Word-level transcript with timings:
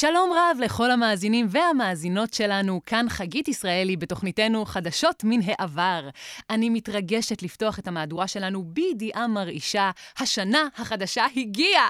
שלום 0.00 0.30
רב 0.32 0.58
לכל 0.60 0.90
המאזינים 0.90 1.46
והמאזינות 1.50 2.34
שלנו, 2.34 2.80
כאן 2.86 3.06
חגית 3.08 3.48
ישראלי 3.48 3.96
בתוכניתנו 3.96 4.64
חדשות 4.64 5.24
מן 5.24 5.40
העבר. 5.44 6.08
אני 6.50 6.70
מתרגשת 6.70 7.42
לפתוח 7.42 7.78
את 7.78 7.88
המהדורה 7.88 8.28
שלנו 8.28 8.64
בידיעה 8.64 9.26
מרעישה, 9.26 9.90
השנה 10.18 10.68
החדשה 10.76 11.26
הגיעה! 11.36 11.88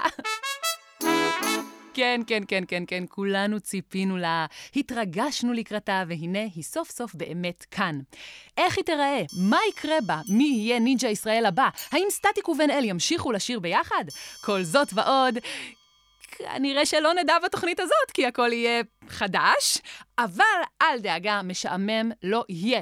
כן, 1.93 2.21
כן, 2.27 2.43
כן, 2.47 2.63
כן, 2.67 2.83
כן, 2.87 3.03
כולנו 3.09 3.59
ציפינו 3.59 4.17
לה, 4.17 4.45
התרגשנו 4.75 5.53
לקראתה, 5.53 6.03
והנה 6.07 6.43
היא 6.55 6.63
סוף 6.63 6.91
סוף 6.91 7.15
באמת 7.15 7.65
כאן. 7.71 7.99
איך 8.57 8.77
היא 8.77 8.85
תיראה? 8.85 9.21
מה 9.49 9.57
יקרה 9.69 10.01
בה? 10.05 10.21
מי 10.29 10.43
יהיה 10.43 10.79
נינג'ה 10.79 11.07
ישראל 11.07 11.45
הבא? 11.45 11.69
האם 11.91 12.07
סטטיק 12.09 12.49
ובן 12.49 12.69
אל 12.69 12.83
ימשיכו 12.83 13.31
לשיר 13.31 13.59
ביחד? 13.59 14.03
כל 14.41 14.63
זאת 14.63 14.87
ועוד. 14.93 15.37
כנראה 16.37 16.85
שלא 16.85 17.13
נדע 17.13 17.39
בתוכנית 17.45 17.79
הזאת, 17.79 18.11
כי 18.13 18.25
הכל 18.25 18.53
יהיה 18.53 18.81
חדש, 19.09 19.77
אבל 20.19 20.43
אל 20.81 20.99
דאגה, 20.99 21.41
משעמם 21.41 22.11
לא 22.23 22.43
יהיה. 22.49 22.81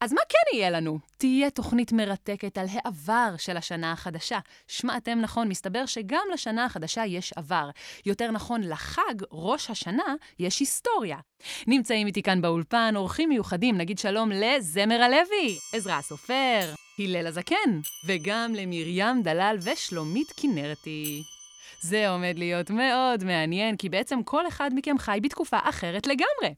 אז 0.00 0.12
מה 0.12 0.20
כן 0.28 0.56
יהיה 0.56 0.70
לנו? 0.70 0.98
תהיה 1.18 1.50
תוכנית 1.50 1.92
מרתקת 1.92 2.58
על 2.58 2.66
העבר 2.70 3.34
של 3.38 3.56
השנה 3.56 3.92
החדשה. 3.92 4.38
שמעתם 4.68 5.20
נכון, 5.20 5.48
מסתבר 5.48 5.86
שגם 5.86 6.22
לשנה 6.32 6.64
החדשה 6.64 7.06
יש 7.06 7.32
עבר. 7.36 7.70
יותר 8.06 8.30
נכון, 8.30 8.62
לחג 8.62 9.14
ראש 9.32 9.70
השנה 9.70 10.14
יש 10.38 10.60
היסטוריה. 10.60 11.18
נמצאים 11.66 12.06
איתי 12.06 12.22
כאן 12.22 12.42
באולפן 12.42 12.92
אורחים 12.96 13.28
מיוחדים, 13.28 13.78
נגיד 13.78 13.98
שלום 13.98 14.30
לזמר 14.32 15.02
הלוי, 15.02 15.58
עזרא 15.72 15.94
הסופר, 15.94 16.74
הלל 16.98 17.26
הזקן, 17.26 17.80
וגם 18.06 18.54
למרים 18.54 19.22
דלל 19.22 19.56
ושלומית 19.62 20.32
כנרתי. 20.36 21.33
זה 21.84 22.08
עומד 22.08 22.34
להיות 22.36 22.70
מאוד 22.70 23.24
מעניין, 23.24 23.76
כי 23.76 23.88
בעצם 23.88 24.22
כל 24.22 24.48
אחד 24.48 24.70
מכם 24.74 24.98
חי 24.98 25.18
בתקופה 25.22 25.58
אחרת 25.62 26.06
לגמרי. 26.06 26.54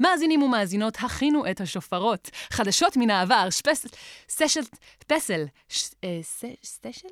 מאזינים 0.00 0.42
ומאזינות, 0.42 0.96
הכינו 1.00 1.50
את 1.50 1.60
השופרות. 1.60 2.30
חדשות 2.50 2.96
מן 2.96 3.10
העבר, 3.10 3.50
ספסל, 3.50 3.88
סשל, 4.28 4.60
ספסל, 5.04 5.44
ספשל? 6.62 7.08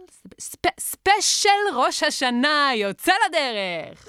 ספשל 0.81 1.49
ראש 1.77 2.03
השנה 2.03 2.71
יוצא 2.75 3.13
לדרך! 3.29 4.09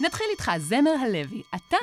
נתחיל 0.00 0.26
איתך, 0.30 0.50
זמר 0.58 0.90
הלוי. 0.90 1.42
אתה... 1.54 1.76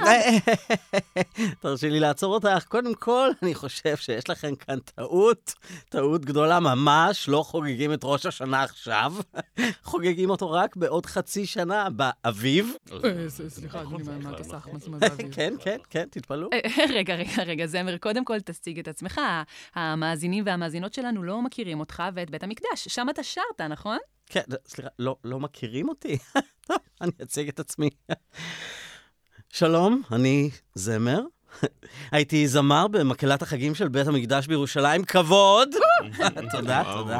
תרשי 1.61 1.89
לי 1.89 1.99
לעצור 1.99 2.33
אותך. 2.33 2.65
קודם 2.67 2.93
כל, 2.93 3.29
אני 3.43 3.55
חושב 3.55 3.97
שיש 3.97 4.29
לכם 4.29 4.55
כאן 4.55 4.79
טעות, 4.79 5.53
טעות 5.89 6.25
גדולה 6.25 6.59
ממש. 6.59 7.29
לא 7.29 7.43
חוגגים 7.43 7.93
את 7.93 7.99
ראש 8.03 8.25
השנה 8.25 8.63
עכשיו, 8.63 9.13
חוגגים 9.83 10.29
אותו 10.29 10.51
רק 10.51 10.75
בעוד 10.75 11.05
חצי 11.05 11.45
שנה, 11.45 11.87
באביב. 11.89 12.73
סליחה, 13.27 13.81
אדוני, 13.81 14.03
מה 14.03 14.31
אתה 14.31 14.43
סך? 14.43 14.67
מה 14.87 14.99
זה 14.99 15.07
אביב? 15.07 15.31
כן, 15.31 15.53
כן, 15.59 15.77
כן, 15.89 16.05
תתפלאו. 16.11 16.49
רגע, 16.89 17.15
רגע, 17.15 17.43
רגע, 17.43 17.65
זמר, 17.65 17.97
קודם 17.97 18.25
כל 18.25 18.39
תציג 18.39 18.79
את 18.79 18.87
עצמך. 18.87 19.21
המאזינים 19.75 20.43
והמאזינות 20.47 20.93
שלנו 20.93 21.23
לא 21.23 21.41
מכירים 21.41 21.79
אותך 21.79 22.03
ואת 22.13 22.29
בית 22.29 22.43
המקדש. 22.43 22.87
שם 22.87 23.07
אתה 23.09 23.23
שרת, 23.23 23.61
נכון? 23.69 23.97
כן, 24.25 24.41
סליחה, 24.67 24.89
לא, 24.99 25.15
לא 25.23 25.39
מכירים 25.39 25.89
אותי? 25.89 26.17
טוב, 26.67 26.77
אני 27.01 27.11
אציג 27.23 27.47
את 27.47 27.59
עצמי. 27.59 27.89
שלום, 29.49 30.01
אני 30.11 30.49
זמר. 30.75 31.21
הייתי 32.11 32.47
זמר 32.47 32.87
במקהלת 32.87 33.41
החגים 33.41 33.75
של 33.75 33.87
בית 33.87 34.07
המקדש 34.07 34.47
בירושלים. 34.47 35.03
כבוד! 35.03 35.69
תודה, 36.51 36.83
תודה. 36.97 37.19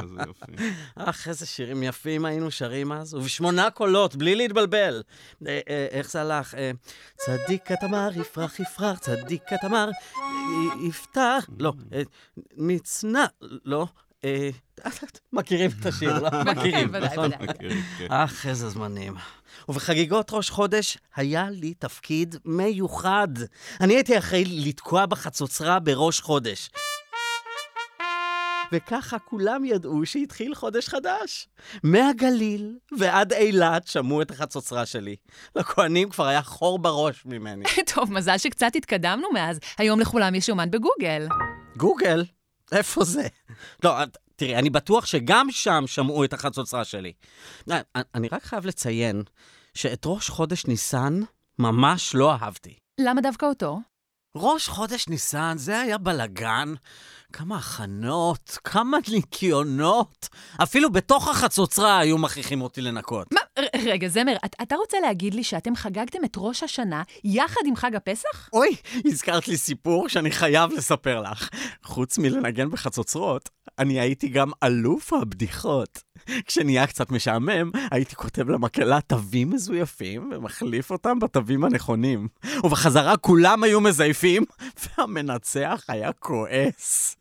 אך, 0.95 1.27
איזה 1.27 1.45
שירים 1.45 1.83
יפים 1.83 2.25
היינו 2.25 2.51
שרים 2.51 2.91
אז, 2.91 3.13
ובשמונה 3.13 3.71
קולות, 3.71 4.16
בלי 4.16 4.35
להתבלבל. 4.35 5.03
אה, 5.47 5.59
אה, 5.69 5.88
איך 5.91 6.11
זה 6.11 6.21
הלך? 6.21 6.55
אה, 6.55 6.71
צדיק 7.17 7.71
התמר 7.71 8.09
יפרח 8.16 8.59
יפרח, 8.59 8.99
צדיק 8.99 9.53
התמר 9.53 9.89
יפתח, 10.88 11.49
לא, 11.59 11.73
מצנע, 12.57 13.25
לא, 13.41 13.88
מכירים 15.34 15.72
את 15.81 15.86
השיר, 15.86 16.19
לא? 16.19 16.30
מכירים, 16.52 16.96
נכון? 16.96 17.31
כן. 17.38 18.08
אך, 18.09 18.46
איזה 18.46 18.69
זמנים. 18.69 19.16
ובחגיגות 19.69 20.31
ראש 20.31 20.50
חודש 20.50 20.97
היה 21.16 21.50
לי 21.50 21.74
תפקיד 21.74 22.35
מיוחד. 22.46 23.28
אני 23.81 23.94
הייתי 23.94 24.18
אחראי 24.18 24.46
לתקוע 24.46 25.06
בחצוצרה 25.06 25.80
בראש 25.80 26.19
חודש. 26.19 26.69
וככה 28.72 29.19
כולם 29.19 29.66
ידעו 29.66 30.06
שהתחיל 30.06 30.56
חודש 30.56 30.90
חדש. 30.90 31.47
מהגליל 31.84 32.78
ועד 33.00 33.34
אילת 33.34 33.88
שמעו 33.88 34.22
את 34.22 34.31
החצוצרה 34.31 34.85
שלי. 34.85 35.16
לכהנים 35.56 36.09
כבר 36.09 36.28
היה 36.28 36.41
חור 36.41 36.80
בראש 36.80 37.25
ממני. 37.25 37.66
טוב, 37.94 38.12
מזל 38.14 38.38
שקצת 38.38 38.75
התקדמנו 38.75 39.28
מאז. 39.34 39.59
היום 39.78 40.00
לכולם 40.00 40.35
יש 40.35 40.50
יומן 40.50 40.72
בגוגל. 40.72 41.28
גוגל? 41.78 42.24
איפה 42.72 43.03
זה? 43.03 43.28
לא, 43.84 43.96
תראי, 44.36 44.56
אני 44.56 44.70
בטוח 44.70 45.06
שגם 45.06 45.48
שם 45.52 45.84
שמעו 45.88 46.24
את 46.24 46.34
החצוצרה 46.34 46.86
שלי. 46.86 47.14
אני 48.16 48.28
רק 48.31 48.44
חייב 48.44 48.66
לציין 48.66 49.24
שאת 49.74 50.02
ראש 50.06 50.30
חודש 50.30 50.66
ניסן 50.66 51.22
ממש 51.59 52.16
לא 52.16 52.31
אהבתי. 52.34 52.76
למה 53.00 53.22
דווקא 53.22 53.46
אותו? 53.46 53.80
ראש 54.36 54.68
חודש 54.68 55.08
ניסן, 55.08 55.58
זה 55.58 55.80
היה 55.80 55.98
בלגן. 55.98 56.74
כמה 57.34 57.58
הכנות, 57.58 58.58
כמה 58.64 58.97
ניקיונות. 59.12 60.30
אפילו 60.64 60.92
בתוך 60.92 61.28
החצוצרה 61.28 62.00
היו 62.00 62.18
מכריחים 62.18 62.62
אותי 62.62 62.82
לנקות. 62.82 63.34
מה? 63.34 63.40
רגע, 63.75 64.07
זמר, 64.07 64.35
את, 64.45 64.55
אתה 64.61 64.75
רוצה 64.75 64.97
להגיד 64.99 65.33
לי 65.33 65.43
שאתם 65.43 65.75
חגגתם 65.75 66.25
את 66.25 66.33
ראש 66.38 66.63
השנה 66.63 67.03
יחד 67.23 67.61
עם 67.66 67.75
חג 67.75 67.95
הפסח? 67.95 68.49
אוי, 68.53 68.75
הזכרת 69.05 69.47
לי 69.47 69.57
סיפור 69.57 70.09
שאני 70.09 70.31
חייב 70.31 70.71
לספר 70.71 71.21
לך. 71.21 71.49
חוץ 71.83 72.17
מלנגן 72.17 72.71
בחצוצרות, 72.71 73.49
אני 73.79 73.99
הייתי 73.99 74.27
גם 74.27 74.51
אלוף 74.63 75.13
הבדיחות. 75.13 76.03
כשנהיה 76.45 76.88
קצת 76.88 77.11
משעמם, 77.11 77.71
הייתי 77.91 78.16
כותב 78.16 78.49
למקהלה 78.49 79.01
תווים 79.01 79.49
מזויפים 79.49 80.31
ומחליף 80.35 80.91
אותם 80.91 81.19
בתווים 81.19 81.63
הנכונים. 81.63 82.27
ובחזרה 82.63 83.17
כולם 83.17 83.63
היו 83.63 83.81
מזייפים, 83.81 84.43
והמנצח 84.97 85.85
היה 85.87 86.11
כועס. 86.13 87.17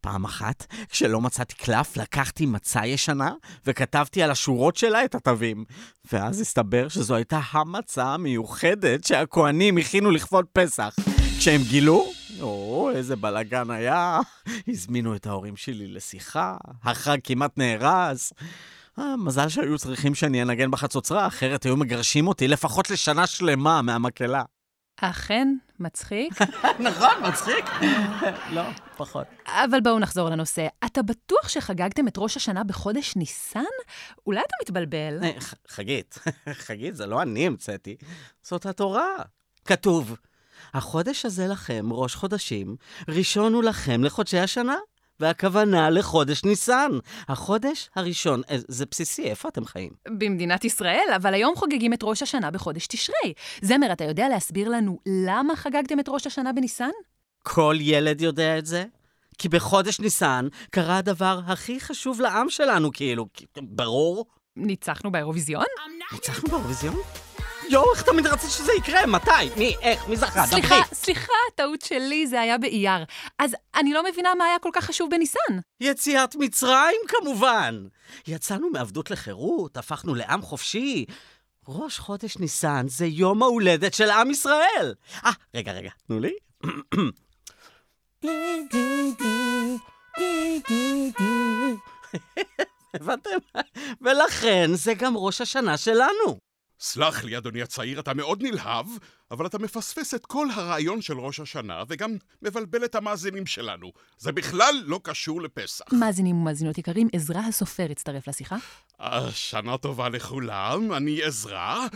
פעם 0.00 0.24
אחת, 0.24 0.66
כשלא 0.88 1.20
מצאתי 1.20 1.54
קלף, 1.54 1.96
לקחתי 1.96 2.46
מצה 2.46 2.86
ישנה 2.86 3.32
וכתבתי 3.66 4.22
על 4.22 4.30
השורות 4.30 4.76
שלה 4.76 5.04
את 5.04 5.14
התווים. 5.14 5.64
ואז 6.12 6.40
הסתבר 6.40 6.88
שזו 6.88 7.14
הייתה 7.14 7.40
המצה 7.50 8.04
המיוחדת 8.04 9.04
שהכוהנים 9.04 9.78
הכינו 9.78 10.10
לכבוד 10.10 10.46
פסח. 10.52 10.96
כשהם 11.38 11.60
גילו, 11.62 12.06
או, 12.40 12.90
איזה 12.94 13.16
בלאגן 13.16 13.70
היה. 13.70 14.20
הזמינו 14.68 15.16
את 15.16 15.26
ההורים 15.26 15.56
שלי 15.56 15.86
לשיחה, 15.86 16.56
החג 16.84 17.18
כמעט 17.24 17.58
נהרס. 17.58 18.32
מזל 18.98 19.48
שהיו 19.48 19.78
צריכים 19.78 20.14
שאני 20.14 20.42
אנגן 20.42 20.70
בחצוצרה, 20.70 21.26
אחרת 21.26 21.64
היו 21.64 21.76
מגרשים 21.76 22.28
אותי 22.28 22.48
לפחות 22.48 22.90
לשנה 22.90 23.26
שלמה 23.26 23.82
מהמקהלה. 23.82 24.42
אכן, 25.00 25.48
מצחיק. 25.80 26.32
נכון, 26.88 27.28
מצחיק. 27.28 27.64
לא, 28.54 28.62
פחות. 28.96 29.26
אבל 29.46 29.80
בואו 29.80 29.98
נחזור 29.98 30.28
לנושא. 30.28 30.66
אתה 30.86 31.02
בטוח 31.02 31.48
שחגגתם 31.48 32.08
את 32.08 32.14
ראש 32.18 32.36
השנה 32.36 32.64
בחודש 32.64 33.16
ניסן? 33.16 33.60
אולי 34.26 34.40
אתה 34.40 34.54
מתבלבל. 34.62 35.18
אה, 35.22 35.30
חגית, 35.68 36.18
חגית, 36.66 36.96
זה 36.96 37.06
לא 37.06 37.22
אני 37.22 37.46
המצאתי, 37.46 37.96
זאת 38.42 38.66
התורה. 38.66 39.08
כתוב, 39.64 40.16
החודש 40.74 41.24
הזה 41.24 41.46
לכם, 41.46 41.92
ראש 41.92 42.14
חודשים, 42.14 42.76
ראשון 43.08 43.54
הוא 43.54 43.64
לכם 43.64 44.04
לחודשי 44.04 44.38
השנה. 44.38 44.76
והכוונה 45.20 45.90
לחודש 45.90 46.44
ניסן. 46.44 46.90
החודש 47.28 47.90
הראשון, 47.96 48.42
אה, 48.50 48.56
זה 48.68 48.84
בסיסי, 48.90 49.22
איפה 49.22 49.48
אתם 49.48 49.64
חיים? 49.64 49.90
במדינת 50.08 50.64
ישראל, 50.64 51.06
אבל 51.16 51.34
היום 51.34 51.56
חוגגים 51.56 51.92
את 51.92 52.00
ראש 52.02 52.22
השנה 52.22 52.50
בחודש 52.50 52.86
תשרי. 52.86 53.32
זמר, 53.62 53.92
אתה 53.92 54.04
יודע 54.04 54.28
להסביר 54.28 54.68
לנו 54.68 54.98
למה 55.06 55.56
חגגתם 55.56 56.00
את 56.00 56.08
ראש 56.08 56.26
השנה 56.26 56.52
בניסן? 56.52 56.90
כל 57.42 57.76
ילד 57.80 58.20
יודע 58.20 58.58
את 58.58 58.66
זה. 58.66 58.84
כי 59.38 59.48
בחודש 59.48 60.00
ניסן 60.00 60.48
קרה 60.70 60.98
הדבר 60.98 61.40
הכי 61.46 61.80
חשוב 61.80 62.20
לעם 62.20 62.50
שלנו, 62.50 62.90
כאילו, 62.92 63.26
ברור. 63.62 64.26
ניצחנו 64.56 65.12
באירוויזיון? 65.12 65.64
ניצחנו 66.12 66.48
באירוויזיון? 66.48 66.96
יואו, 67.70 67.94
איך 67.94 68.02
תמיד 68.02 68.26
רצית 68.26 68.50
שזה 68.50 68.72
יקרה? 68.72 69.06
מתי? 69.06 69.30
מי? 69.56 69.74
איך? 69.80 70.08
מי 70.08 70.16
זכה? 70.16 70.46
סליחה, 70.46 70.74
דברי. 70.74 70.94
סליחה, 70.94 71.32
טעות 71.54 71.82
שלי, 71.82 72.26
זה 72.26 72.40
היה 72.40 72.58
באייר. 72.58 73.04
אז 73.38 73.56
אני 73.74 73.92
לא 73.92 74.04
מבינה 74.04 74.34
מה 74.34 74.44
היה 74.44 74.58
כל 74.58 74.70
כך 74.72 74.84
חשוב 74.84 75.10
בניסן. 75.10 75.58
יציאת 75.80 76.36
מצרים, 76.36 77.00
כמובן. 77.08 77.86
יצאנו 78.26 78.70
מעבדות 78.70 79.10
לחירות, 79.10 79.76
הפכנו 79.76 80.14
לעם 80.14 80.42
חופשי. 80.42 81.04
ראש 81.68 81.98
חודש 81.98 82.38
ניסן 82.38 82.88
זה 82.88 83.06
יום 83.06 83.42
ההולדת 83.42 83.94
של 83.94 84.10
עם 84.10 84.30
ישראל. 84.30 84.94
אה, 85.24 85.30
רגע, 85.54 85.72
רגע, 85.72 85.90
תנו 86.06 86.20
לי. 86.20 86.32
הבנתם? 92.94 93.30
ולכן 94.00 94.70
זה 94.74 94.94
גם 94.94 95.16
ראש 95.16 95.40
השנה 95.40 95.76
שלנו. 95.76 96.47
סלח 96.80 97.24
לי, 97.24 97.38
אדוני 97.38 97.62
הצעיר, 97.62 98.00
אתה 98.00 98.14
מאוד 98.14 98.42
נלהב, 98.42 98.86
אבל 99.30 99.46
אתה 99.46 99.58
מפספס 99.58 100.14
את 100.14 100.26
כל 100.26 100.46
הרעיון 100.54 101.02
של 101.02 101.20
ראש 101.20 101.40
השנה, 101.40 101.82
וגם 101.88 102.16
מבלבל 102.42 102.84
את 102.84 102.94
המאזינים 102.94 103.46
שלנו. 103.46 103.92
זה 104.18 104.32
בכלל 104.32 104.74
לא 104.84 105.00
קשור 105.02 105.42
לפסח. 105.42 105.84
מאזינים 105.92 106.36
ומאזינות 106.36 106.78
יקרים, 106.78 107.08
עזרא 107.12 107.40
הסופר 107.48 107.86
הצטרף 107.90 108.28
לשיחה. 108.28 108.56
שנה 109.30 109.76
טובה 109.76 110.08
לכולם, 110.08 110.92
אני 110.92 111.22
עזרא. 111.22 111.86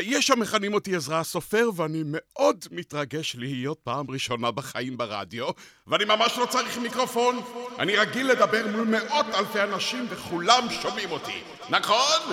יש 0.00 0.30
המכנים 0.30 0.74
אותי 0.74 0.96
עזרא 0.96 1.20
הסופר, 1.20 1.68
ואני 1.76 2.02
מאוד 2.06 2.64
מתרגש 2.70 3.36
להיות 3.36 3.78
פעם 3.84 4.10
ראשונה 4.10 4.50
בחיים 4.50 4.96
ברדיו, 4.96 5.48
ואני 5.86 6.04
ממש 6.04 6.38
לא 6.38 6.46
צריך 6.46 6.78
מיקרופון. 6.78 7.40
אני 7.78 7.96
רגיל 7.96 8.30
לדבר 8.30 8.66
מול 8.76 8.88
מאות 8.88 9.26
אלפי 9.34 9.62
אנשים, 9.62 10.06
וכולם 10.10 10.66
שומעים 10.82 11.10
אותי. 11.10 11.42
נכון? 11.70 12.32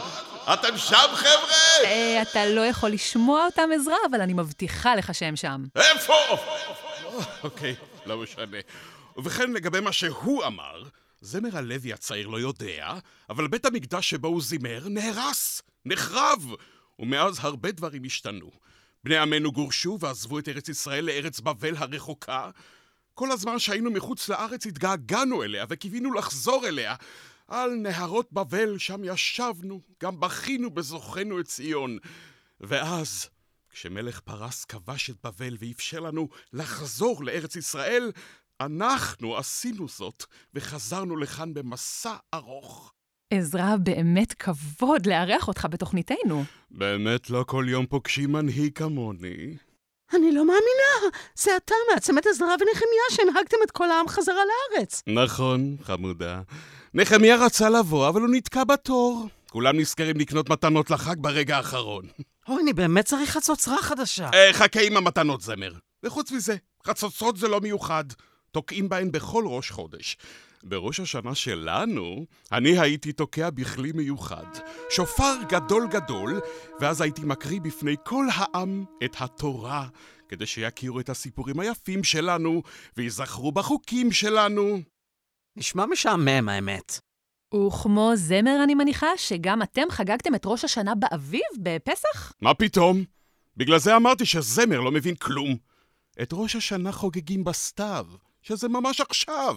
אתם 0.54 0.78
שם, 0.78 1.08
חבר'ה? 1.14 1.86
אה, 1.86 2.22
אתה 2.22 2.46
לא 2.46 2.62
יכול 2.62 2.90
לשמוע 2.90 3.46
אותם, 3.46 3.70
עזרא, 3.76 3.96
אבל 4.10 4.22
אני 4.22 4.34
מבטיחה 4.34 4.96
לך 4.96 5.16
שהם 5.16 5.36
שם. 5.36 5.64
איפה? 5.76 6.14
אוקיי, 7.44 7.76
לא 8.06 8.18
משנה. 8.18 8.58
ובכן, 9.18 9.52
לגבי 9.52 9.80
מה 9.80 9.92
שהוא 9.92 10.46
אמר, 10.46 10.84
זמר 11.22 11.58
הלוי 11.58 11.94
הצעיר 11.94 12.28
לא 12.28 12.40
יודע, 12.40 12.94
אבל 13.30 13.48
בית 13.48 13.66
המקדש 13.66 14.10
שבו 14.10 14.28
הוא 14.28 14.42
זימר 14.42 14.80
נהרס, 14.86 15.62
נחרב, 15.86 16.46
ומאז 17.00 17.38
הרבה 17.42 17.72
דברים 17.72 18.04
השתנו. 18.06 18.52
בני 19.04 19.18
עמנו 19.18 19.52
גורשו 19.52 19.98
ועזבו 20.00 20.40
את 20.40 20.50
ארץ 20.50 20.70
ישראל 20.70 21.06
לארץ 21.06 21.40
בבל 21.40 21.76
הרחוקה. 21.78 22.50
כל 23.14 23.32
הזמן 23.32 23.60
שהיינו 23.60 23.92
מחוץ 23.92 24.30
לארץ 24.30 24.66
התגעגענו 24.66 25.44
אליה 25.44 25.66
וקיווינו 25.70 26.14
לחזור 26.14 26.68
אליה. 26.68 26.96
על 27.50 27.76
נהרות 27.76 28.34
בבל 28.34 28.78
שם 28.78 29.02
ישבנו, 29.04 29.82
גם 30.04 30.20
בכינו 30.20 30.70
בזוכנו 30.70 31.40
את 31.40 31.46
ציון. 31.46 31.98
ואז, 32.62 33.30
כשמלך 33.70 34.20
פרס 34.20 34.66
כבש 34.66 35.10
את 35.10 35.16
בבל 35.24 35.58
ואפשר 35.60 36.00
לנו 36.00 36.28
לחזור 36.54 37.24
לארץ 37.24 37.56
ישראל, 37.56 38.12
אנחנו 38.62 39.38
עשינו 39.38 39.88
זאת 39.88 40.26
וחזרנו 40.54 41.18
לכאן 41.18 41.54
במסע 41.54 42.16
ארוך. 42.34 42.94
עזרא, 43.34 43.76
באמת 43.84 44.34
כבוד 44.34 45.06
לארח 45.06 45.48
אותך 45.48 45.68
בתוכניתנו. 45.72 46.44
באמת 46.72 47.30
לא 47.30 47.44
כל 47.48 47.66
יום 47.68 47.86
פוגשים 47.86 48.32
מנהיג 48.32 48.78
כמוני. 48.78 49.58
אני 50.14 50.32
לא 50.32 50.46
מאמינה! 50.46 51.18
זה 51.36 51.52
אתה 51.58 51.74
מעצמת 51.94 52.26
עזרא 52.26 52.48
ונחמיה 52.48 53.04
שהנהגתם 53.12 53.58
את 53.66 53.72
כל 53.72 53.92
העם 53.92 54.08
חזרה 54.08 54.42
לארץ. 54.76 55.04
נכון, 55.08 55.76
חמודה. 55.84 56.42
נחמיה 56.94 57.36
רצה 57.46 57.70
לבוא, 57.70 58.10
אבל 58.10 58.22
הוא 58.22 58.30
נתקע 58.30 58.64
בתור. 58.64 59.28
כולם 59.50 59.80
נזכרים 59.80 60.18
לקנות 60.18 60.50
מתנות 60.50 60.92
לחג 60.92 61.16
ברגע 61.20 61.58
האחרון. 61.58 62.06
אוי, 62.48 62.64
אני 62.64 62.74
באמת 62.74 63.06
צריך 63.06 63.30
חצוצרה 63.30 63.78
חדשה. 63.82 64.30
אה, 64.34 64.54
חכה 64.54 64.82
עם 64.82 64.98
המתנות 64.98 65.42
זמר. 65.42 65.74
וחוץ 66.04 66.32
מזה, 66.32 66.56
חצוצרות 66.88 67.38
זה 67.38 67.48
לא 67.48 67.62
מיוחד. 67.62 68.04
תוקעים 68.52 68.90
בהן 68.90 69.12
בכל 69.12 69.44
ראש 69.48 69.72
חודש. 69.72 70.18
בראש 70.64 71.00
השנה 71.00 71.36
שלנו, 71.36 72.26
אני 72.52 72.80
הייתי 72.80 73.12
תוקע 73.12 73.50
בכלי 73.50 73.92
מיוחד, 73.92 74.46
שופר 74.90 75.34
גדול 75.50 75.88
גדול, 75.88 76.40
ואז 76.80 77.02
הייתי 77.02 77.22
מקריא 77.26 77.62
בפני 77.62 77.96
כל 78.04 78.26
העם 78.34 78.86
את 79.04 79.16
התורה, 79.20 79.88
כדי 80.30 80.46
שיכירו 80.46 81.00
את 81.00 81.10
הסיפורים 81.10 81.60
היפים 81.60 82.04
שלנו, 82.04 82.62
וייזכרו 82.98 83.52
בחוקים 83.52 84.12
שלנו. 84.12 84.80
נשמע 85.56 85.86
משעמם, 85.86 86.50
האמת. 86.50 87.00
וכמו 87.68 88.12
זמר, 88.16 88.64
אני 88.64 88.76
מניחה 88.76 89.08
שגם 89.18 89.62
אתם 89.62 89.82
חגגתם 89.92 90.36
את 90.36 90.42
ראש 90.46 90.64
השנה 90.66 90.96
באביב, 90.96 91.42
בפסח? 91.60 92.34
מה 92.42 92.54
פתאום? 92.54 93.04
בגלל 93.58 93.80
זה 93.80 93.96
אמרתי 93.96 94.26
שזמר 94.26 94.80
לא 94.80 94.92
מבין 94.92 95.16
כלום. 95.16 95.56
את 96.22 96.30
ראש 96.34 96.56
השנה 96.56 96.92
חוגגים 96.92 97.44
בסתיו, 97.44 98.06
שזה 98.42 98.68
ממש 98.70 99.02
עכשיו. 99.02 99.56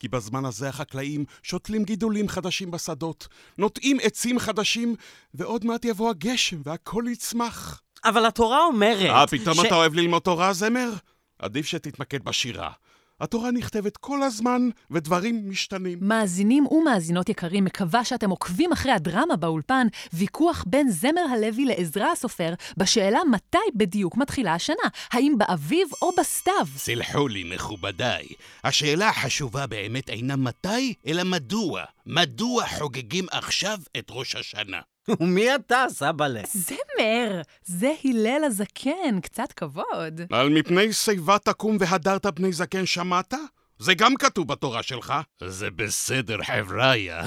כי 0.00 0.08
בזמן 0.08 0.44
הזה 0.44 0.68
החקלאים 0.68 1.24
שותלים 1.42 1.84
גידולים 1.84 2.28
חדשים 2.28 2.70
בשדות, 2.70 3.28
נוטעים 3.58 3.96
עצים 4.02 4.38
חדשים, 4.38 4.94
ועוד 5.34 5.64
מעט 5.64 5.84
יבוא 5.84 6.10
הגשם 6.10 6.60
והכל 6.64 7.04
יצמח. 7.12 7.80
אבל 8.04 8.26
התורה 8.26 8.64
אומרת... 8.64 9.10
אה, 9.10 9.26
פתאום 9.26 9.54
ש- 9.54 9.64
אתה 9.66 9.74
אוהב 9.74 9.94
ללמוד 9.94 10.22
תורה, 10.22 10.52
זמר? 10.52 10.90
עדיף 11.38 11.66
שתתמקד 11.66 12.24
בשירה. 12.24 12.70
התורה 13.20 13.50
נכתבת 13.50 13.96
כל 13.96 14.22
הזמן, 14.22 14.68
ודברים 14.90 15.50
משתנים. 15.50 15.98
מאזינים 16.02 16.66
ומאזינות 16.66 17.28
יקרים, 17.28 17.64
מקווה 17.64 18.04
שאתם 18.04 18.30
עוקבים 18.30 18.72
אחרי 18.72 18.92
הדרמה 18.92 19.36
באולפן, 19.36 19.86
ויכוח 20.12 20.64
בין 20.66 20.90
זמר 20.90 21.24
הלוי 21.32 21.64
לעזרא 21.64 22.10
הסופר, 22.12 22.54
בשאלה 22.76 23.20
מתי 23.30 23.58
בדיוק 23.74 24.16
מתחילה 24.16 24.54
השנה, 24.54 24.88
האם 25.12 25.34
באביב 25.38 25.88
או 26.02 26.10
בסתיו. 26.18 26.66
סלחו 26.76 27.28
לי, 27.28 27.54
מכובדיי. 27.54 28.26
השאלה 28.64 29.08
החשובה 29.08 29.66
באמת 29.66 30.10
אינה 30.10 30.36
מתי, 30.36 30.94
אלא 31.06 31.24
מדוע. 31.24 31.84
מדוע 32.06 32.66
חוגגים 32.78 33.26
עכשיו 33.30 33.78
את 33.98 34.06
ראש 34.10 34.36
השנה? 34.36 34.80
ומי 35.20 35.54
אתה, 35.54 35.84
סבאלה? 35.88 36.42
זמר, 36.52 37.40
זה 37.64 37.92
הלל 38.04 38.44
הזקן, 38.44 39.20
קצת 39.22 39.52
כבוד. 39.52 40.20
על 40.32 40.48
מפני 40.48 40.92
שיבה 40.92 41.38
תקום 41.38 41.76
והדרת 41.80 42.26
פני 42.36 42.52
זקן 42.52 42.86
שמעת? 42.86 43.34
זה 43.80 43.94
גם 43.94 44.14
כתוב 44.16 44.48
בתורה 44.48 44.82
שלך. 44.82 45.14
זה 45.44 45.70
בסדר, 45.70 46.36
חבריה. 46.42 47.22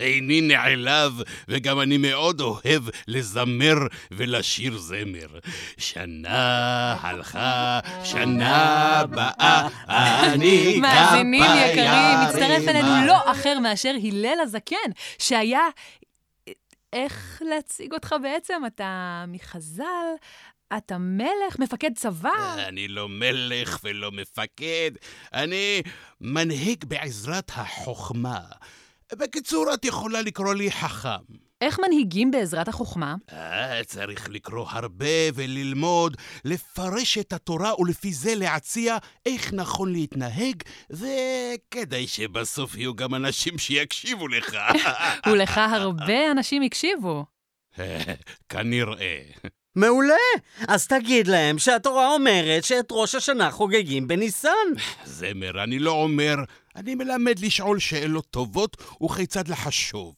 איני 0.00 0.40
נעלב, 0.48 1.12
וגם 1.48 1.80
אני 1.80 1.96
מאוד 1.96 2.40
אוהב 2.40 2.82
לזמר 3.08 3.74
ולשיר 4.10 4.78
זמר. 4.78 5.38
שנה 5.78 6.96
הלכה, 7.00 7.80
שנה 8.04 9.02
באה, 9.10 9.68
אני 9.88 10.78
מאזינים 10.82 11.44
כפה 11.44 11.54
יקרים, 11.54 12.28
מצטרף. 12.28 12.68
אלינו 12.68 13.06
לא 13.06 13.32
אחר 13.32 13.58
מאשר 13.58 13.94
הלל 14.04 14.38
הזקן, 14.42 14.90
שהיה... 15.18 15.62
איך 16.92 17.42
להציג 17.44 17.92
אותך 17.92 18.14
בעצם? 18.22 18.62
אתה 18.66 19.24
מחז"ל, 19.28 20.14
אתה 20.76 20.98
מלך, 20.98 21.58
מפקד 21.58 21.90
צבא. 21.94 22.54
אני 22.68 22.88
לא 22.88 23.08
מלך 23.08 23.78
ולא 23.84 24.12
מפקד, 24.12 24.90
אני 25.32 25.82
מנהיג 26.20 26.84
בעזרת 26.84 27.50
החוכמה. 27.54 28.40
בקיצור, 29.12 29.74
את 29.74 29.84
יכולה 29.84 30.22
לקרוא 30.22 30.54
לי 30.54 30.70
חכם. 30.70 31.47
איך 31.60 31.78
מנהיגים 31.80 32.30
בעזרת 32.30 32.68
החוכמה? 32.68 33.14
אה, 33.32 33.84
צריך 33.84 34.28
לקרוא 34.30 34.66
הרבה 34.70 35.06
וללמוד, 35.34 36.16
לפרש 36.44 37.18
את 37.18 37.32
התורה 37.32 37.80
ולפי 37.80 38.12
זה 38.12 38.34
להציע 38.34 38.96
איך 39.26 39.52
נכון 39.52 39.92
להתנהג, 39.92 40.62
וכדאי 40.90 42.06
שבסוף 42.06 42.76
יהיו 42.76 42.94
גם 42.94 43.14
אנשים 43.14 43.58
שיקשיבו 43.58 44.28
לך. 44.28 44.56
ולך 45.32 45.58
הרבה 45.58 46.30
אנשים 46.30 46.62
הקשיבו. 46.62 47.24
כנראה. 48.48 49.22
מעולה! 49.78 50.14
אז 50.68 50.86
תגיד 50.86 51.26
להם 51.26 51.58
שהתורה 51.58 52.14
אומרת 52.14 52.64
שאת 52.64 52.86
ראש 52.90 53.14
השנה 53.14 53.50
חוגגים 53.50 54.08
בניסן. 54.08 54.68
זמר, 55.04 55.62
אני 55.62 55.78
לא 55.78 55.90
אומר, 55.90 56.34
אני 56.76 56.94
מלמד 56.94 57.38
לשאול 57.38 57.78
שאלות 57.78 58.26
טובות 58.30 58.76
וכיצד 59.02 59.48
לחשוב. 59.48 60.14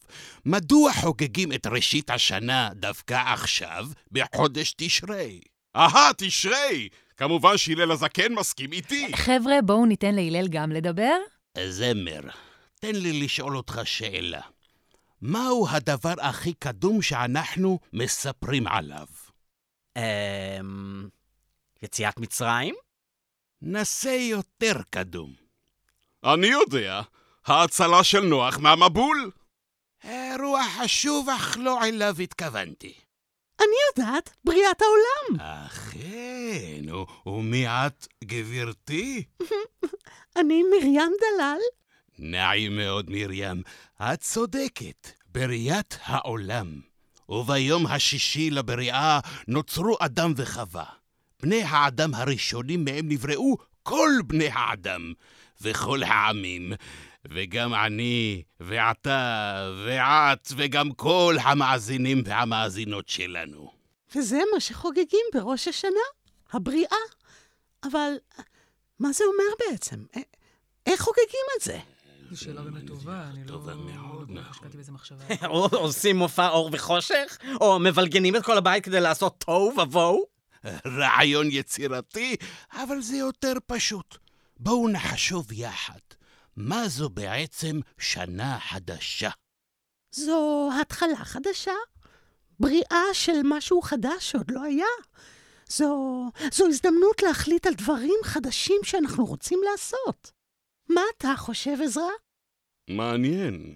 מדוע 0.47 0.93
חוגגים 0.93 1.53
את 1.53 1.67
ראשית 1.67 2.11
השנה 2.11 2.69
דווקא 2.75 3.23
עכשיו, 3.27 3.87
בחודש 4.13 4.75
תשרי? 4.77 5.41
אהה, 5.77 6.11
תשרי! 6.17 6.89
כמובן 7.17 7.57
שהלל 7.57 7.91
הזקן 7.93 8.33
מסכים 8.33 8.73
איתי. 8.73 9.13
חבר'ה, 9.17 9.63
בואו 9.65 9.87
ניתן 9.87 10.15
להלל 10.15 10.49
גם 10.49 10.73
לדבר. 10.73 11.17
זמר, 11.69 12.21
תן 12.81 12.95
לי 12.95 13.23
לשאול 13.23 13.57
אותך 13.57 13.81
שאלה. 13.85 14.41
מהו 15.23 15.67
הדבר 15.71 16.15
הכי 16.21 16.53
קדום 16.53 17.03
שאנחנו 17.03 17.79
מספרים 17.93 18.67
עליו? 18.67 19.07
אמ... 19.97 21.09
יציאת 21.83 22.19
מצרים? 22.21 22.75
נסה 23.63 24.11
יותר 24.11 24.83
קדום. 24.91 25.35
אני 26.25 26.47
יודע, 26.47 27.01
ההצלה 27.47 28.05
של 28.05 28.21
נוח 28.21 28.59
מהמבול. 28.59 29.31
אירוע 30.05 30.63
חשוב, 30.79 31.29
אך 31.29 31.57
לא 31.61 31.85
אליו 31.85 32.15
התכוונתי. 32.23 32.95
אני 33.61 33.77
יודעת, 33.89 34.31
בריאת 34.45 34.83
העולם. 34.83 35.47
אכן, 35.47 36.95
ומי 37.27 37.67
את, 37.69 38.07
גברתי? 38.25 39.25
אני 40.39 40.63
מרים 40.63 41.13
דלל. 41.21 41.59
נעים 42.19 42.77
מאוד, 42.77 43.11
מרים. 43.11 43.63
את 44.03 44.21
צודקת, 44.21 45.09
בריאת 45.27 45.95
העולם. 46.03 46.90
וביום 47.31 47.87
השישי 47.87 48.51
לבריאה 48.51 49.21
נוצרו 49.49 49.97
אדם 50.01 50.33
וחווה. 50.37 50.85
בני 51.43 51.63
האדם 51.63 52.15
הראשונים 52.15 52.85
מהם 52.85 53.09
נבראו 53.09 53.57
כל 53.83 54.11
בני 54.27 54.49
האדם, 54.53 55.13
וכל 55.61 56.03
העמים. 56.03 56.73
וגם 57.31 57.75
אני, 57.75 58.43
ואתה, 58.61 59.73
ואת, 59.87 60.49
וגם 60.57 60.93
כל 60.93 61.37
המאזינים 61.43 62.23
והמאזינות 62.25 63.09
שלנו. 63.09 63.71
וזה 64.15 64.39
מה 64.55 64.61
שחוגגים 64.61 65.27
בראש 65.35 65.69
השנה, 65.69 66.07
הבריאה. 66.53 66.97
אבל 67.85 68.13
מה 68.99 69.13
זה 69.13 69.25
אומר 69.25 69.55
בעצם? 69.59 69.97
איך 70.87 71.01
חוגגים 71.01 71.47
את 71.57 71.65
זה? 71.65 71.79
זו 72.31 72.37
שאלה 72.37 72.63
באמת 72.63 72.87
טובה, 72.87 73.25
אני 73.31 73.45
לא... 73.45 73.49
טובה 73.49 73.75
מאוד, 73.75 74.31
לא 74.31 74.41
נכון. 74.41 74.51
השקעתי 74.51 74.79
בזה 74.79 74.93
מחשבה. 74.93 75.25
עושים 75.73 76.17
מופע 76.17 76.49
אור 76.49 76.71
וחושך? 76.73 77.39
או 77.61 77.79
מבלגנים 77.79 78.37
את 78.37 78.45
כל 78.45 78.57
הבית 78.59 78.85
כדי 78.85 79.01
לעשות 79.01 79.41
תוהו 79.41 79.73
ובוהו? 79.81 80.25
רעיון 80.87 81.49
יצירתי, 81.51 82.37
אבל 82.73 83.01
זה 83.01 83.17
יותר 83.17 83.53
פשוט. 83.67 84.19
בואו 84.59 84.89
נחשוב 84.89 85.53
יחד. 85.53 85.99
מה 86.57 86.89
זו 86.89 87.09
בעצם 87.09 87.81
שנה 87.99 88.59
חדשה? 88.61 89.31
זו 90.13 90.71
התחלה 90.81 91.25
חדשה? 91.25 91.73
בריאה 92.61 93.05
של 93.13 93.41
משהו 93.45 93.83
חדש 93.83 94.31
שעוד 94.31 94.51
לא 94.51 94.63
היה? 94.63 94.87
זו, 95.69 96.25
זו 96.53 96.67
הזדמנות 96.67 97.23
להחליט 97.23 97.67
על 97.67 97.75
דברים 97.75 98.21
חדשים 98.25 98.81
שאנחנו 98.85 99.25
רוצים 99.25 99.61
לעשות. 99.71 100.40
מה 100.95 101.01
אתה 101.17 101.35
חושב, 101.37 101.77
עזרא? 101.85 102.03
מעניין. 102.91 103.75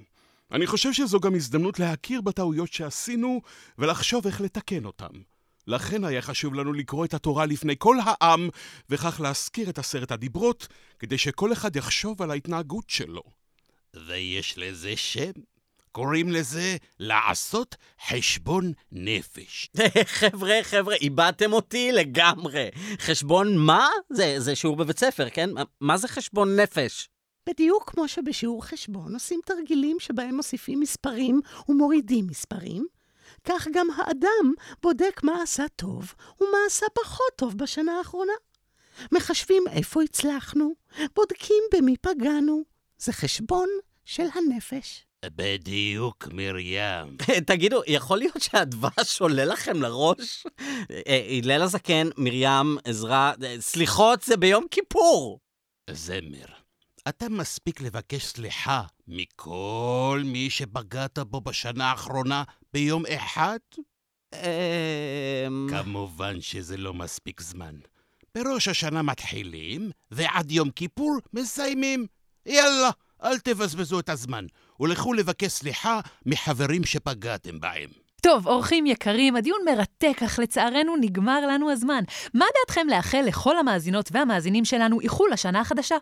אני 0.53 0.67
חושב 0.67 0.93
שזו 0.93 1.21
גם 1.21 1.35
הזדמנות 1.35 1.79
להכיר 1.79 2.21
בטעויות 2.21 2.73
שעשינו 2.73 3.41
ולחשוב 3.79 4.27
איך 4.27 4.41
לתקן 4.41 4.85
אותן. 4.85 5.21
לכן 5.67 6.05
היה 6.05 6.23
חשוב 6.23 6.55
לנו 6.55 6.73
לקרוא 6.73 7.05
את 7.05 7.15
התורה 7.15 7.47
לפני 7.47 7.75
כל 7.79 7.97
העם, 8.05 8.49
וכך 8.91 9.21
להזכיר 9.21 9.71
את 9.71 9.79
עשרת 9.79 10.11
הדיברות, 10.11 10.69
כדי 10.99 11.19
שכל 11.19 11.53
אחד 11.53 11.77
יחשוב 11.77 12.23
על 12.23 12.31
ההתנהגות 12.31 12.91
שלו. 12.91 13.23
ויש 14.07 14.59
לזה 14.59 14.97
שם. 14.97 15.31
קוראים 15.95 16.29
לזה 16.29 16.77
לעשות 16.99 17.77
חשבון 18.09 18.73
נפש. 18.93 19.71
חבר'ה, 20.21 20.59
חבר'ה, 20.63 20.95
איבדתם 20.95 21.53
אותי 21.53 21.93
לגמרי. 21.93 22.69
חשבון 22.99 23.59
מה? 23.59 23.89
זה, 24.11 24.35
זה 24.39 24.57
שיעור 24.57 24.77
בבית 24.77 24.99
ספר, 24.99 25.31
כן? 25.31 25.51
מה 25.81 25.97
זה 25.97 26.09
חשבון 26.09 26.57
נפש? 26.57 27.09
בדיוק 27.49 27.91
כמו 27.91 28.09
שבשיעור 28.09 28.65
חשבון 28.65 29.15
עושים 29.15 29.41
תרגילים 29.45 29.97
שבהם 30.01 30.37
מוסיפים 30.37 30.81
מספרים 30.81 31.41
ומורידים 31.69 32.27
מספרים, 32.27 32.87
כך 33.45 33.69
גם 33.73 33.87
האדם 33.97 34.53
בודק 34.83 35.21
מה 35.23 35.43
עשה 35.43 35.65
טוב 35.77 36.15
ומה 36.41 36.59
עשה 36.67 36.87
פחות 36.95 37.33
טוב 37.37 37.59
בשנה 37.59 37.93
האחרונה. 37.99 38.33
מחשבים 39.13 39.63
איפה 39.71 40.03
הצלחנו, 40.03 40.75
בודקים 41.15 41.63
במי 41.75 41.97
פגענו. 41.97 42.63
זה 42.99 43.13
חשבון 43.13 43.69
של 44.05 44.27
הנפש. 44.35 45.05
בדיוק, 45.35 46.29
מרים. 46.33 47.17
תגידו, 47.47 47.83
יכול 47.87 48.19
להיות 48.19 48.43
שהדבש 48.43 49.21
עולה 49.21 49.45
לכם 49.45 49.83
לראש? 49.83 50.47
אה, 51.07 51.39
הלל 51.43 51.63
הזקן, 51.63 52.09
מרים, 52.19 52.77
עזרא, 52.85 53.33
אה, 53.45 53.57
סליחות 53.61 54.23
זה 54.23 54.37
ביום 54.37 54.67
כיפור. 54.71 55.41
זמר, 55.91 56.47
אתה 57.09 57.29
מספיק 57.29 57.81
לבקש 57.81 58.25
סליחה 58.25 58.83
מכל 59.09 60.23
מי 60.25 60.51
שפגעת 60.51 61.19
בו 61.19 61.41
בשנה 61.41 61.91
האחרונה 61.91 62.43
ביום 62.73 63.07
אחד? 63.07 63.59
אמ... 64.35 65.67
כמובן 65.71 66.41
שזה 66.41 66.77
לא 66.77 66.95
מספיק 66.95 67.41
זמן. 67.41 67.75
בראש 68.35 68.69
השנה 68.69 69.03
מתחילים, 69.03 69.91
ועד 70.11 70.51
יום 70.51 70.71
כיפור 70.71 71.19
מסיימים. 71.33 72.07
יאללה, 72.47 72.91
אל 73.25 73.39
תבזבזו 73.39 74.01
את 74.01 74.09
הזמן, 74.09 74.47
ולכו 74.81 75.13
לבקש 75.13 75.53
סליחה 75.53 76.01
מחברים 76.27 76.85
שפגעתם 76.85 77.61
בהם. 77.61 77.91
טוב, 78.23 78.47
אורחים 78.47 78.87
יקרים, 78.87 79.37
הדיון 79.37 79.61
מרתק, 79.65 80.23
אך 80.25 80.39
לצערנו 80.39 80.97
נגמר 81.01 81.47
לנו 81.47 81.71
הזמן. 81.71 82.05
מה 82.35 82.45
דעתכם 82.61 82.87
לאחל 82.91 83.23
לכל 83.27 83.59
המאזינות 83.59 84.09
והמאזינים 84.13 84.65
שלנו 84.65 85.01
איחול 85.01 85.31
לשנה 85.33 85.61
החדשה? 85.61 85.97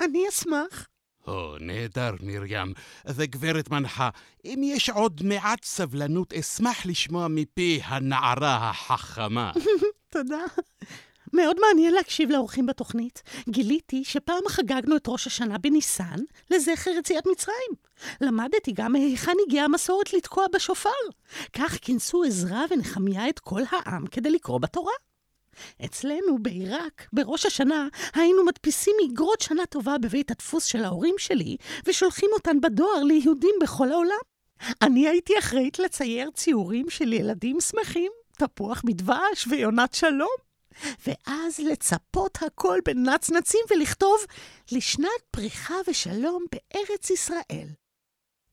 אני 0.00 0.28
אשמח. 0.28 0.86
או, 1.26 1.56
נהדר, 1.60 2.10
מרים. 2.20 2.72
וגברת 3.06 3.70
מנחה, 3.70 4.08
אם 4.44 4.60
יש 4.64 4.90
עוד 4.90 5.20
מעט 5.24 5.64
סבלנות, 5.64 6.32
אשמח 6.32 6.86
לשמוע 6.86 7.28
מפי 7.28 7.80
הנערה 7.84 8.70
החכמה. 8.70 9.52
תודה. 10.12 10.44
מאוד 11.32 11.56
מעניין 11.60 11.94
להקשיב 11.94 12.30
לאורחים 12.30 12.66
בתוכנית. 12.66 13.22
גיליתי 13.48 14.04
שפעם 14.04 14.48
חגגנו 14.48 14.96
את 14.96 15.08
ראש 15.08 15.26
השנה 15.26 15.58
בניסן 15.58 16.18
לזכר 16.50 16.90
יציאת 16.90 17.26
מצרים. 17.32 17.72
למדתי 18.20 18.72
גם 18.72 18.92
מהיכן 18.92 19.32
הגיעה 19.46 19.64
המסורת 19.64 20.12
לתקוע 20.12 20.46
בשופר. 20.54 20.90
כך 21.52 21.76
כינסו 21.80 22.24
עזרא 22.24 22.64
ונחמיה 22.70 23.28
את 23.28 23.38
כל 23.38 23.62
העם 23.70 24.06
כדי 24.06 24.30
לקרוא 24.30 24.58
בתורה. 24.58 24.92
אצלנו 25.84 26.38
בעיראק, 26.42 27.06
בראש 27.12 27.46
השנה, 27.46 27.88
היינו 28.14 28.44
מדפיסים 28.44 28.94
איגרות 29.02 29.40
שנה 29.40 29.66
טובה 29.66 29.98
בבית 29.98 30.30
הדפוס 30.30 30.64
של 30.64 30.84
ההורים 30.84 31.14
שלי, 31.18 31.56
ושולחים 31.86 32.30
אותן 32.32 32.60
בדואר 32.60 33.02
ליהודים 33.04 33.54
בכל 33.62 33.92
העולם. 33.92 34.18
אני 34.82 35.08
הייתי 35.08 35.38
אחראית 35.38 35.78
לצייר 35.78 36.30
ציורים 36.30 36.90
של 36.90 37.12
ילדים 37.12 37.60
שמחים, 37.60 38.12
תפוח 38.32 38.82
בדבש 38.84 39.46
ויונת 39.50 39.94
שלום. 39.94 40.47
ואז 41.06 41.58
לצפות 41.58 42.38
הכל 42.40 42.78
בנצנצים 42.84 43.60
ולכתוב 43.70 44.24
לשנת 44.72 45.22
פריחה 45.30 45.74
ושלום 45.86 46.44
בארץ 46.52 47.10
ישראל. 47.10 47.68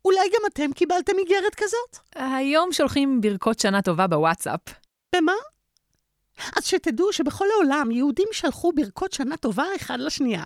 אולי 0.05 0.29
גם 0.33 0.41
אתם 0.47 0.73
קיבלתם 0.73 1.13
איגרת 1.19 1.55
כזאת? 1.55 1.97
היום 2.15 2.73
שולחים 2.73 3.21
ברכות 3.21 3.59
שנה 3.59 3.81
טובה 3.81 4.07
בוואטסאפ. 4.07 4.59
במה? 5.15 5.33
אז 6.57 6.65
שתדעו 6.65 7.13
שבכל 7.13 7.45
העולם 7.53 7.91
יהודים 7.91 8.27
שלחו 8.31 8.71
ברכות 8.71 9.13
שנה 9.13 9.37
טובה 9.37 9.65
אחד 9.75 9.99
לשנייה. 9.99 10.43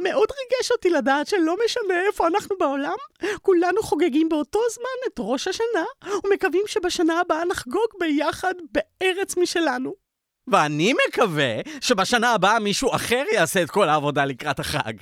מאוד 0.00 0.28
ריגש 0.30 0.72
אותי 0.72 0.90
לדעת 0.90 1.26
שלא 1.26 1.56
משנה 1.64 2.00
איפה 2.06 2.26
אנחנו 2.26 2.56
בעולם, 2.58 2.96
כולנו 3.42 3.82
חוגגים 3.82 4.28
באותו 4.28 4.58
זמן 4.74 5.12
את 5.12 5.18
ראש 5.18 5.48
השנה, 5.48 6.14
ומקווים 6.24 6.62
שבשנה 6.66 7.20
הבאה 7.20 7.44
נחגוג 7.44 7.88
ביחד 8.00 8.54
בארץ 8.72 9.36
משלנו. 9.36 10.03
ואני 10.48 10.92
מקווה 11.08 11.60
שבשנה 11.80 12.32
הבאה 12.32 12.58
מישהו 12.58 12.94
אחר 12.94 13.22
יעשה 13.34 13.62
את 13.62 13.70
כל 13.70 13.88
העבודה 13.88 14.24
לקראת 14.24 14.60
החג. 14.60 14.94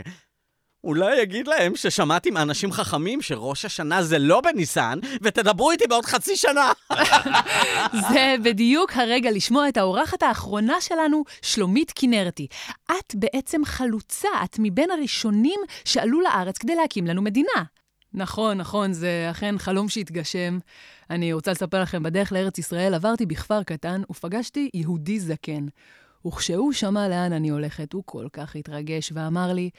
אולי 0.85 1.21
יגיד 1.21 1.49
להם 1.49 1.77
ששמעתי 1.77 2.31
מאנשים 2.31 2.73
חכמים 2.73 3.23
שראש 3.23 3.65
השנה 3.65 4.03
זה 4.03 4.19
לא 4.19 4.41
בניסן, 4.41 4.99
ותדברו 5.23 5.71
איתי 5.71 5.87
בעוד 5.87 6.05
חצי 6.05 6.37
שנה. 6.37 6.73
זה 8.13 8.35
בדיוק 8.43 8.93
הרגע 8.97 9.31
לשמוע 9.31 9.69
את 9.69 9.77
האורחת 9.77 10.23
האחרונה 10.23 10.81
שלנו, 10.81 11.25
שלומית 11.43 11.93
כנרתי. 11.95 12.47
את 12.91 13.15
בעצם 13.15 13.65
חלוצה, 13.65 14.29
את 14.45 14.57
מבין 14.59 14.91
הראשונים 14.91 15.61
שעלו 15.85 16.21
לארץ 16.21 16.59
כדי 16.59 16.75
להקים 16.75 17.07
לנו 17.07 17.23
מדינה. 17.23 17.63
נכון, 18.15 18.59
נכון, 18.59 18.93
זה 18.93 19.29
אכן 19.31 19.59
חלום 19.59 19.89
שהתגשם. 19.89 20.59
אני 21.11 21.33
רוצה 21.33 21.51
לספר 21.51 21.83
לכם, 21.83 22.03
בדרך 22.03 22.33
לארץ 22.33 22.59
ישראל 22.59 22.95
עברתי 22.95 23.27
בכפר 23.27 23.63
קטן 23.63 24.03
ופגשתי 24.11 24.71
יהודי 24.75 25.21
זקן. 25.21 25.67
וכשהוא 26.27 26.73
שמע 26.73 27.09
לאן 27.09 27.33
אני 27.33 27.49
הולכת, 27.49 27.93
הוא 27.93 28.03
כל 28.07 28.27
כך 28.33 28.57
התרגש 28.57 29.13
ואמר 29.15 29.53
לי, 29.53 29.71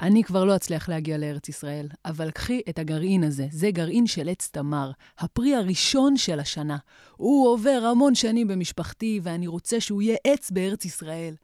אני 0.00 0.24
כבר 0.24 0.44
לא 0.44 0.56
אצליח 0.56 0.88
להגיע 0.88 1.18
לארץ 1.18 1.48
ישראל, 1.48 1.88
אבל 2.04 2.30
קחי 2.30 2.60
את 2.68 2.78
הגרעין 2.78 3.24
הזה, 3.24 3.46
זה 3.50 3.70
גרעין 3.70 4.06
של 4.06 4.28
עץ 4.28 4.48
תמר, 4.52 4.90
הפרי 5.18 5.54
הראשון 5.54 6.16
של 6.16 6.40
השנה. 6.40 6.76
הוא 7.16 7.48
עובר 7.48 7.82
המון 7.90 8.14
שנים 8.14 8.48
במשפחתי, 8.48 9.20
ואני 9.22 9.46
רוצה 9.46 9.80
שהוא 9.80 10.02
יהיה 10.02 10.16
עץ 10.24 10.50
בארץ 10.50 10.84
ישראל. 10.84 11.34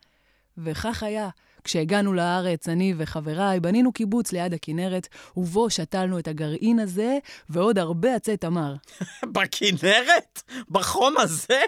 וכך 0.59 1.03
היה. 1.03 1.29
כשהגענו 1.65 2.13
לארץ, 2.13 2.69
אני 2.69 2.95
וחבריי 2.97 3.61
בנינו 3.61 3.93
קיבוץ 3.93 4.33
ליד 4.33 4.55
הכנרת, 4.55 5.09
ובו 5.37 5.71
שתלנו 5.71 6.19
את 6.19 6.29
הגרעין 6.29 6.79
הזה 6.79 7.19
ועוד 7.49 7.79
הרבה 7.79 8.15
עצי 8.15 8.37
תמר. 8.37 8.75
בכנרת? 9.35 10.43
בחום 10.71 11.19
הזה? 11.19 11.61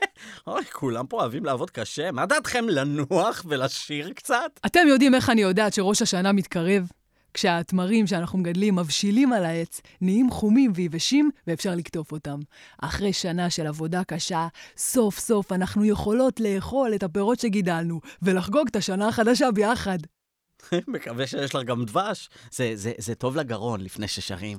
אוי, 0.46 0.64
כולם 0.64 1.06
פה 1.06 1.16
אוהבים 1.20 1.44
לעבוד 1.44 1.70
קשה. 1.70 2.12
מה 2.12 2.26
דעתכם 2.26 2.64
לנוח 2.68 3.44
ולשיר 3.48 4.12
קצת? 4.12 4.60
אתם 4.66 4.80
יודעים 4.88 5.14
איך 5.14 5.30
אני 5.30 5.40
יודעת 5.40 5.74
שראש 5.74 6.02
השנה 6.02 6.32
מתקרב? 6.32 7.01
כשהתמרים 7.34 8.06
שאנחנו 8.06 8.38
מגדלים 8.38 8.76
מבשילים 8.76 9.32
על 9.32 9.44
העץ, 9.44 9.80
נהיים 10.00 10.30
חומים 10.30 10.72
ויבשים 10.74 11.30
ואפשר 11.46 11.74
לקטוף 11.74 12.12
אותם. 12.12 12.40
אחרי 12.82 13.12
שנה 13.12 13.50
של 13.50 13.66
עבודה 13.66 14.04
קשה, 14.04 14.48
סוף 14.76 15.18
סוף 15.18 15.52
אנחנו 15.52 15.84
יכולות 15.84 16.40
לאכול 16.40 16.94
את 16.94 17.02
הפירות 17.02 17.40
שגידלנו 17.40 18.00
ולחגוג 18.22 18.68
את 18.70 18.76
השנה 18.76 19.08
החדשה 19.08 19.50
ביחד. 19.50 19.98
מקווה 20.88 21.26
שיש 21.26 21.54
לך 21.54 21.62
גם 21.64 21.84
דבש. 21.84 22.28
זה, 22.50 22.72
זה, 22.74 22.92
זה 22.98 23.14
טוב 23.14 23.36
לגרון 23.36 23.80
לפני 23.80 24.08
ששרים. 24.08 24.58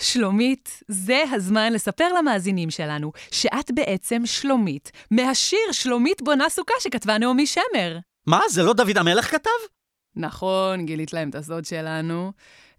שלומית, 0.00 0.82
זה 0.88 1.22
הזמן 1.32 1.72
לספר 1.72 2.08
למאזינים 2.18 2.70
שלנו 2.70 3.12
שאת 3.30 3.70
בעצם 3.70 4.26
שלומית, 4.26 4.92
מהשיר 5.10 5.72
שלומית 5.72 6.22
בונה 6.22 6.48
סוכה 6.48 6.74
שכתבה 6.80 7.18
נעמי 7.18 7.46
שמר. 7.46 7.98
מה, 8.26 8.40
זה 8.48 8.62
לא 8.62 8.72
דוד 8.72 8.98
המלך 8.98 9.30
כתב? 9.30 9.79
נכון, 10.16 10.86
גילית 10.86 11.12
להם 11.12 11.30
את 11.30 11.34
הסוד 11.34 11.64
שלנו. 11.64 12.32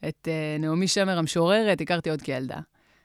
את 0.08 0.28
uh, 0.28 0.62
נעמי 0.62 0.88
שמר 0.88 1.18
המשוררת 1.18 1.82
הכרתי 1.82 2.10
עוד 2.10 2.22
כילדה. 2.22 2.60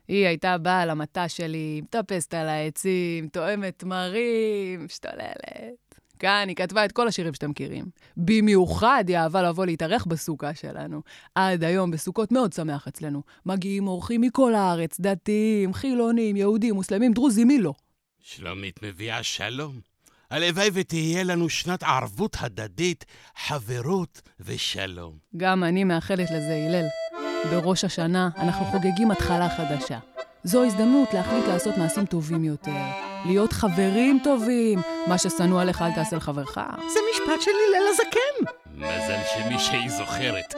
היא 0.09 0.27
הייתה 0.27 0.59
באה 0.59 0.87
למטע 0.87 1.29
שלי, 1.29 1.81
מטפסת 1.85 2.35
על 2.35 2.49
העצים, 2.49 3.29
תואמת 3.29 3.79
תמרים, 3.79 4.85
משתוללת. 4.85 5.87
כאן 6.19 6.45
היא 6.49 6.57
כתבה 6.57 6.85
את 6.85 6.93
כל 6.93 7.09
השירים 7.09 7.35
שאתם 7.35 7.51
מכירים. 7.51 7.85
במיוחד 8.17 9.05
היא 9.09 9.17
אהבה 9.17 9.43
לבוא 9.43 9.67
להתארח 9.67 10.05
בסוכה 10.05 10.55
שלנו. 10.55 11.03
עד 11.35 11.65
היום 11.65 11.91
בסוכות 11.91 12.33
מאוד 12.33 12.53
שמח 12.53 12.89
אצלנו. 12.89 13.23
מגיעים 13.47 13.89
אורחים 13.89 14.21
מכל 14.21 14.55
הארץ, 14.55 15.01
דתיים, 15.01 15.75
חילונים, 15.75 16.37
יהודים, 16.37 16.75
מוסלמים, 16.75 17.13
דרוזים, 17.13 17.49
מי 17.49 17.59
לא? 17.59 17.73
שלומית 18.21 18.83
מביאה 18.83 19.23
שלום. 19.23 19.81
הלוואי 20.31 20.71
ותהיה 20.73 21.25
לנו 21.25 21.49
שנת 21.49 21.83
ערבות 21.83 22.37
הדדית, 22.41 23.05
חברות 23.37 24.21
ושלום. 24.41 25.15
גם 25.37 25.65
אני 25.65 25.85
מאחלת 25.85 26.31
לזה, 26.31 26.67
הלל. 26.69 26.87
בראש 27.51 27.85
השנה 27.85 28.29
אנחנו 28.39 28.65
חוגגים 28.65 29.11
התחלה 29.11 29.49
חדשה. 29.57 29.99
זו 30.45 30.65
הזדמנות 30.65 31.15
להחליט 31.15 31.45
לעשות 31.49 31.77
מעשים 31.79 32.07
טובים 32.07 32.45
יותר. 32.45 32.71
להיות 33.27 33.53
חברים 33.53 34.19
טובים. 34.25 34.79
מה 35.07 35.19
ששנוא 35.19 35.63
עליך 35.63 35.83
אל 35.83 35.95
תעשה 35.95 36.17
לחברך. 36.17 36.55
זה 36.95 37.01
משפט 37.13 37.43
של 37.43 37.51
הלל 37.51 37.87
הזקן. 37.91 38.53
מזל 38.77 39.19
שמישהי 39.35 39.89
זוכרת. 39.89 40.55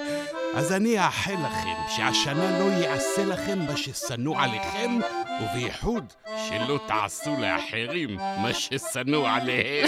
אז 0.54 0.72
אני 0.72 0.98
אאחל 0.98 1.32
לכם 1.32 1.96
שהשנה 1.96 2.58
לא 2.58 2.64
יעשה 2.64 3.24
לכם 3.24 3.58
מה 3.58 3.76
ששנוא 3.76 4.40
עליכם, 4.40 4.98
ובייחוד 5.42 6.12
שלא 6.48 6.78
תעשו 6.86 7.36
לאחרים 7.40 8.14
מה 8.16 8.54
ששנוא 8.54 9.28
עליהם. 9.28 9.86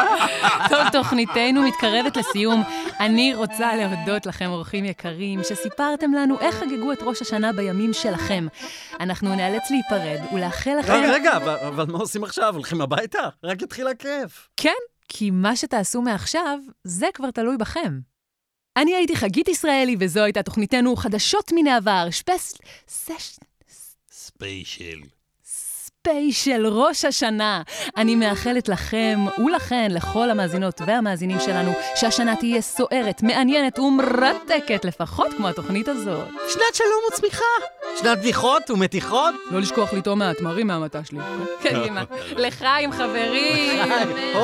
טוב, 0.70 0.88
תוכניתנו 0.92 1.62
מתקרבת 1.62 2.16
לסיום. 2.16 2.62
אני 3.00 3.34
רוצה 3.34 3.76
להודות 3.76 4.26
לכם, 4.26 4.46
אורחים 4.50 4.84
יקרים, 4.84 5.40
שסיפרתם 5.42 6.12
לנו 6.12 6.40
איך 6.40 6.54
חגגו 6.54 6.92
את 6.92 6.98
ראש 7.02 7.22
השנה 7.22 7.52
בימים 7.52 7.92
שלכם. 7.92 8.46
אנחנו 9.00 9.34
נאלץ 9.34 9.70
להיפרד 9.70 10.20
ולאחל 10.32 10.76
לכם... 10.78 10.92
רגע, 10.92 11.12
רגע, 11.12 11.36
אבל, 11.36 11.56
אבל 11.68 11.84
מה 11.92 11.98
עושים 11.98 12.24
עכשיו? 12.24 12.54
הולכים 12.54 12.80
הביתה? 12.80 13.28
רק 13.44 13.62
התחיל 13.62 13.86
הכיף. 13.86 14.48
כן, 14.56 14.70
כי 15.14 15.30
מה 15.30 15.56
שתעשו 15.56 16.02
מעכשיו, 16.02 16.58
זה 16.84 17.06
כבר 17.14 17.30
תלוי 17.30 17.56
בכם. 17.56 17.98
אני 18.76 18.94
הייתי 18.94 19.16
חגית 19.16 19.48
ישראלי, 19.48 19.96
וזו 19.98 20.20
הייתה 20.20 20.42
תוכניתנו 20.42 20.96
חדשות 20.96 21.52
מן 21.54 21.66
העבר, 21.66 22.06
שפס... 22.10 22.54
סש... 22.88 23.38
ספיישל. 24.12 24.98
ספיישל 25.44 26.66
ראש 26.66 27.04
השנה. 27.04 27.62
אני 27.96 28.14
מאחלת 28.14 28.68
לכם 28.68 29.18
ולכן, 29.38 29.90
לכל 29.90 30.30
המאזינות 30.30 30.80
והמאזינים 30.86 31.40
שלנו, 31.40 31.72
שהשנה 31.96 32.36
תהיה 32.36 32.60
סוערת, 32.60 33.22
מעניינת 33.22 33.78
ומרתקת, 33.78 34.84
לפחות 34.84 35.32
כמו 35.36 35.48
התוכנית 35.48 35.88
הזאת. 35.88 36.28
שנת 36.28 36.74
שלום 36.74 37.00
וצמיחה. 37.12 37.44
שנת 37.98 38.18
בדיחות 38.18 38.70
ומתיחות? 38.70 39.34
לא 39.50 39.60
לשכוח 39.60 39.92
לטעום 39.92 40.18
מהתמרים 40.18 40.66
מהמטע 40.66 41.00
שלי. 41.04 41.18
קדימה. 41.62 42.02
לחיים, 42.36 42.92
חברים. 42.92 43.92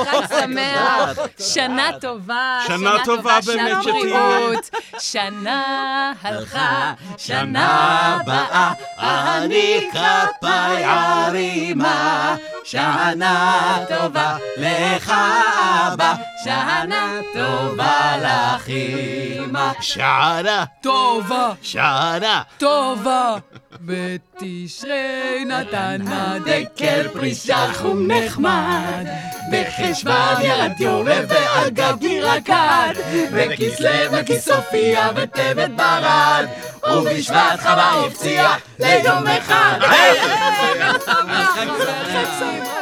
חג 0.04 0.20
שמח. 0.40 1.18
שנה 1.54 1.90
טובה. 2.00 2.60
שנה 2.66 2.92
טובה 3.04 3.38
באמת 3.46 3.68
שנה 3.68 3.82
שתהיה. 3.82 4.38
בריאות. 4.38 4.70
שנה 4.98 6.12
הלכה, 6.22 6.92
שנה 7.18 8.18
באה. 8.26 8.72
אני 8.98 9.88
כפיי 9.90 10.84
ערימה, 10.84 12.36
שנה 12.64 13.78
טובה 13.88 14.36
לך 14.56 15.12
אבא, 15.92 16.14
שנה 16.44 17.20
טובה 17.34 18.16
לך 18.22 18.68
אמא. 18.68 19.72
שערה, 19.80 20.64
טובה, 20.82 21.52
שערה. 21.62 22.42
טובה. 22.58 23.36
בתשרי 23.80 25.44
נתנה 25.46 26.36
דקל 26.44 27.08
פרישה 27.08 27.66
חום 27.74 28.12
נחמד. 28.12 29.06
בחשוון 29.52 30.42
ירד 30.42 30.80
יורה 30.80 31.20
ועל 31.28 31.70
גגי 31.70 32.20
רקד. 32.20 32.94
בכסלו 33.32 34.12
וכסופיה 34.12 35.10
וטבת 35.16 35.70
ברד. 35.70 36.46
ובשבט 36.92 37.60
חווה 37.60 38.04
הפציע 38.06 38.48
ליום 38.78 39.26
אחד. 39.26 39.78
חג 39.80 40.94
שמח. 42.38 42.77